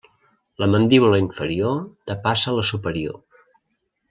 [0.63, 1.77] La mandíbula inferior
[2.13, 3.23] depassa la superior.